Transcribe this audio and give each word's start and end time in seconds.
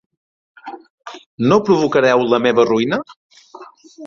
No 1.51 1.59
provocareu 1.69 2.25
la 2.33 2.41
meva 2.47 2.67
ruïna? 2.71 3.01